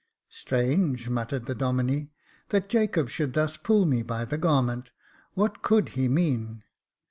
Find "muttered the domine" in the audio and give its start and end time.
1.11-2.09